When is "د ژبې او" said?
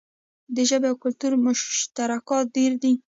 0.55-0.97